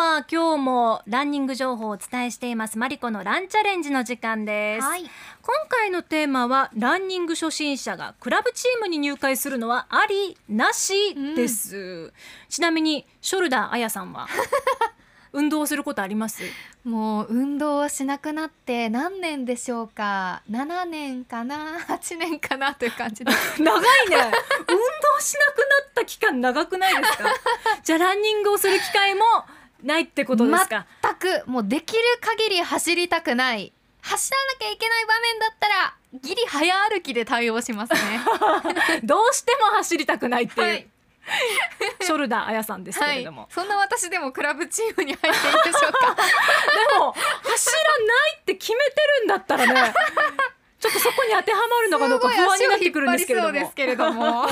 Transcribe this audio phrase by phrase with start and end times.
[0.00, 2.78] は今日もランニング情報をお伝えしています。
[2.78, 5.02] マリコのランチャレンジの時間です、はい。
[5.02, 5.10] 今
[5.68, 12.14] 回のテーマはランニング初心者がクラブチームに入会するのはありなしです、
[12.48, 14.26] ちなみにショルダーあやさんは
[15.34, 16.42] 運動することあります？
[16.82, 22.74] もう運動をしなくなって何年でしょうか？7年かな、8年かな？
[22.74, 23.60] という感じです。
[23.62, 24.16] 長いね。
[24.16, 27.24] 運動しなくなった期間長くないですか？
[27.84, 29.24] じゃあランニングをする機会も
[29.82, 33.72] ないってことですか、全くもうできる限り走りたくない。
[34.02, 38.00] 走らなきゃいけない場面だったらギリ早歩きで対応しますね。
[39.04, 40.86] どうしても走りたくないっていう、はい
[42.00, 43.46] ショルダーあやさんですけはいれども、。
[43.50, 46.14] そんな私でもクラブチームに入っていいでしょうか？
[46.16, 49.94] でも走らないって決めてるんだったらね
[50.80, 53.34] ちょっとそこに当てはまるのかどうか不安になってくるんですけ
[53.86, 54.48] れども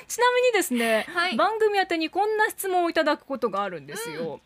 [0.08, 1.36] ちなみにですね、はい。
[1.36, 4.40] 番組宛てにこんな質問をいただくことがあるんですよ、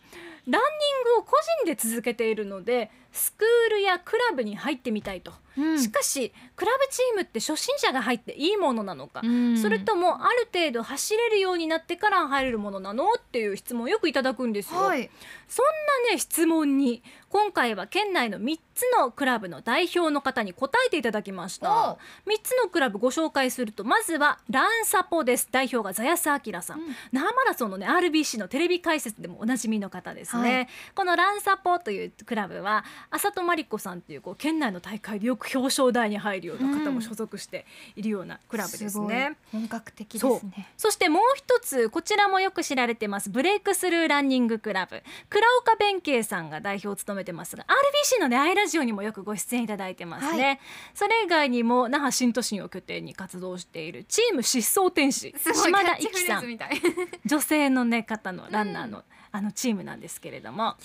[0.46, 5.80] ランニングを個人で続けているのでスクールやクラブに入ってみたいと、うん。
[5.80, 9.56] しかしクラブチームって初心者が入っていいものなのか、うん。
[9.56, 15.10] それともある程度走れるようになってから入れるものなのっていう質問をよくいただくんですよ、はい。
[15.48, 15.66] そん
[16.06, 21.92] なね質問に今回は県内の3つのクラブの代表の方に答えていただきました。
[21.92, 25.48] お3つのクラブご紹介するとまずはランサポです。
[25.50, 26.86] 代表がザヤスアキラさん、うん。
[27.12, 30.68] 那覇マラソンのね RBC のテレビ解説でもおなじみの方ですね、はい。
[30.94, 40.68] このランサポというクラブは浅戸真理子さんっていうこう県内の大会でよく表彰台に入るような方も所属しているようなクラブですね、ごい本格的ですね。
[40.76, 43.30] そしてもう一つこちらもよく知られてます。
[43.30, 45.02] ブレイクスルーランニングクラブ。
[45.28, 50.60] 倉岡弁慶さんが代表を務めてますが RBC のねアイラジオにもよくご出演いただいてますね、はい。
[50.94, 56.58] それ以外にも那覇新都心を拠点に活動しているチーム疾走天使島田一樹さん。
[57.24, 60.76] 女性のね方のランナーの、あのチームなんですけれども。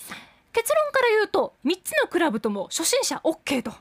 [0.56, 3.74] 結論から言うと3つのクラブとも初心者 OK と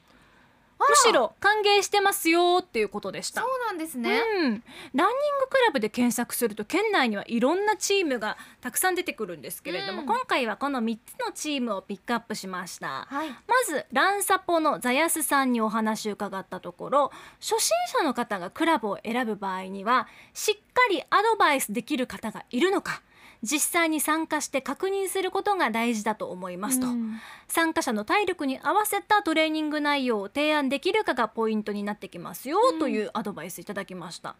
[0.89, 4.21] むしろ歓迎してますよっていうことでしたそうなんですね。
[4.21, 13.07] うん、ランニングクラブで検索すると県内にはいろんなチームがたくさん出てくるんですけれども、うん今回はこの3つのチームをピックアップしました。
[13.09, 13.29] はい。
[13.31, 23.03] まずランサポのザヤスさんにお話を伺ったところ初心者の方がクラブを選ぶ場合にはしっかりアドバイスできる方がいるのか
[23.45, 27.21] 実際に参加して確認することが大事だと思いますと、うん。
[27.47, 32.79] 参加者の体力に合わせたトレーニング内容を提案できるかがポイントになってきますよ、うん。
[32.79, 34.35] というアドバイスいただきました。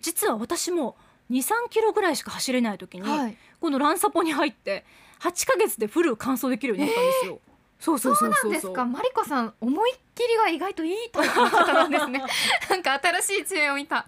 [0.00, 0.96] 実は私も
[1.30, 3.36] 23キロぐらいしか走れない時に、はい。
[3.60, 4.84] このランサポに入って
[5.20, 7.40] 8ヶ月でフル完走できるようになったんですよ、そう
[7.78, 8.50] そうそうそうそう。
[8.50, 8.84] なんですか？
[8.84, 12.22] マリコさん思いっきりが意外といいタイプの方なんですね。
[12.70, 14.06] なんか新しい知恵を見た。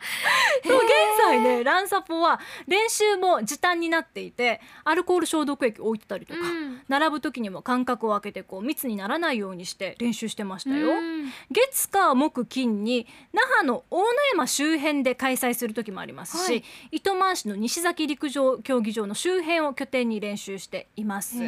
[0.65, 0.85] そう現
[1.19, 6.83] 在ねランサポは練習も時短になっていてアルコール消毒液置いてたりとか、うん。
[6.89, 11.33] 並ぶ時にも間隔を空けてこう密にならないようにして練習してましたよ、うん。
[11.51, 16.65] 月火木金に那覇の大野山周辺で開催する時もありますし、はい。
[16.93, 21.37] 糸満市の西崎陸上競技場の周辺を拠点に練習しています。
[21.37, 21.43] そ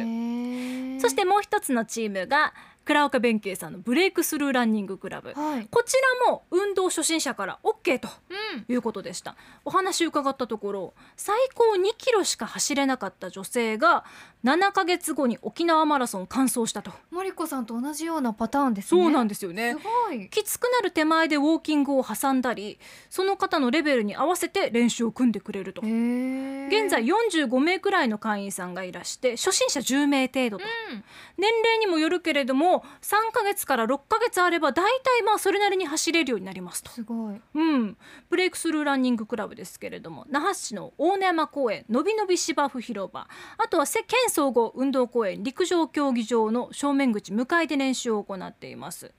[1.09, 5.67] してもう一つのチームが倉岡弁慶さんのブレイクスルーランニングクラブはい。
[5.69, 5.95] こち
[6.25, 8.65] らも運動初心者から OK とうん。
[8.67, 9.35] いうことでした
[9.65, 14.03] お話伺ったところ最高2キロしか走れなかった女性が
[14.43, 19.01] 7ヶ月後に沖縄マラソン完走したとマリコさんと同じようなパターンですね。
[19.01, 20.29] そうなんでですよねすごい。
[20.29, 22.79] きつくなる手前でウォーキングを挟んだり
[23.09, 31.03] その方のレベルに合わせて練習を組んでくれると現在45名くらいの会員さんがいらして初心者10名程度とうん
[31.37, 36.91] 年齢にもよるけれども3ヶ月から6ヶ月あれば大体まあそれなりに走れるようになりますと。
[36.91, 37.41] すごい。
[37.55, 37.97] うん、
[38.29, 43.27] ブレイクスルーランニングクラブですけれども那覇市の大野山公園のびのび芝生広場
[43.57, 49.11] あとはせ県総合運動公園陸上競技場の正面口向かいで練習を行っています。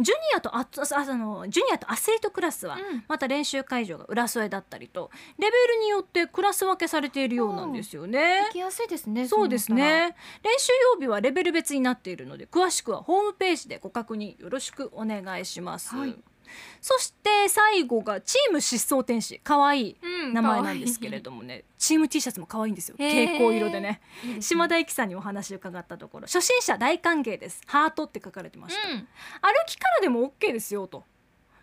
[0.00, 0.66] ジュニアとああ
[0.96, 3.04] あのジュニアとアスリートクラスはうん。
[3.06, 8.44] また練習会場が浦添だったりとレベルによってクラス分けされているようなんですよね。
[8.46, 9.28] 行きやすいですね。
[9.28, 9.72] そうです。
[9.72, 10.16] ね。
[10.42, 16.16] 練習曜日はレベル別になっているので詳しくはホームページでご確認よろしくお願いします、はい
[16.80, 19.40] そして最後がチーム疾走天使。
[19.44, 22.96] 可愛いうん名前なんですけれどもね、チーム T シャツも可愛いんですよ。
[22.98, 24.00] 蛍光色でね。
[24.40, 26.26] 島田由紀さんにお話を伺ったところ。
[26.26, 27.60] 初心者大歓迎です。
[27.66, 28.96] ハートって書かれてました、うん。
[28.98, 29.06] 歩
[29.66, 31.04] きからでも OK ですよと。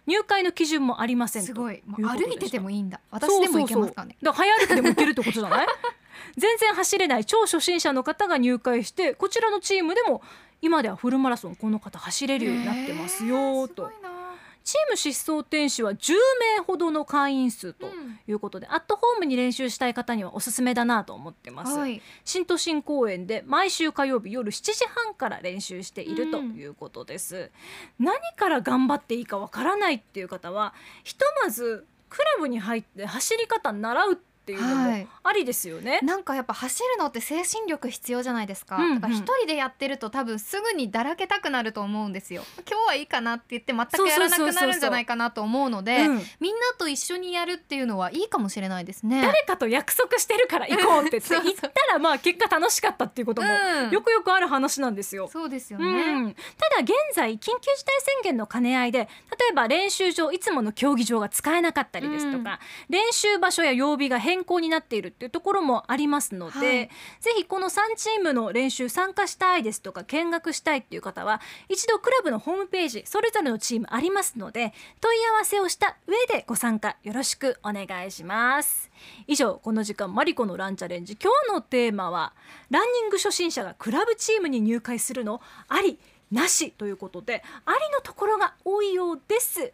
[0.07, 1.47] 入会の基準もありませんと。
[1.47, 1.83] すごい。
[1.87, 2.99] 歩いててもいいんだ。
[3.11, 4.17] 私でも行けますかね。
[4.21, 5.67] だから早歩きでも行けるってことじゃない？
[6.37, 7.25] 全然走れない。
[7.25, 10.21] 超初心者の方が入会してこちらのチームでも
[10.61, 13.83] 今ではフルマラソンこの方走れるようになってますよと。
[13.83, 14.20] へーすごいな
[14.63, 16.13] チーム疾走天使は10
[16.57, 17.87] 名ほどの会員数と
[18.27, 27.51] いうことで、アットホームに練習したい方にはおすすめだなと思ってます、はい、新都心公園で毎週火曜日夜7時半から練習しているということです、
[27.99, 30.73] 何から頑張っていいかわからないっていう方は
[31.03, 35.07] ひとまずクラブに入って走り方習うっていうのもはい。
[35.23, 38.95] ありですよね、なんかやっぱ走るのって精神力必要じゃないですか、うんうん。
[38.95, 42.43] だから一人でやってると多分すぐにだらけたくなると思うんですよ。
[42.69, 46.21] 今日はいいかなって言って全くやらなくなるんじゃないかなと思うのでうん。
[46.39, 49.21] みんなと一緒にやるっていうのはいいかもしれないですね。
[49.21, 53.91] 誰かと約束してるから行こうって 言ったらまあ結果楽しかったっていうこともうん。
[53.91, 55.29] よくよくある話なんですよ。
[55.31, 56.41] そうですようね、ん、た
[56.77, 59.07] だ現在緊急事態宣言の兼ね合いで例
[59.51, 62.59] えば練習場いつもの競技場が使えなかったりですとか、
[62.89, 66.89] 練習場所や曜日が変更になっているっていうところもありますので、はい。
[67.19, 78.89] ぜひこの3チームの練習参加したいですとか見学したいっていう方は一度クラブのホームページそれぞれのチームありますので問い合わせをした上でご参加よろしくお願いします。
[79.27, 81.17] 以上この時間マリコのランチャレンジ。
[81.21, 82.33] 今日のテーマは
[82.69, 85.99] ランニング初心者がクラブチームに入会するのあり
[86.31, 89.73] なしということでありのところが多いようです